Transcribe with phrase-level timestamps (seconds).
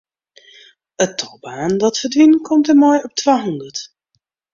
[1.03, 3.77] It tal banen dat ferdwynt komt dêrmei op twahûndert.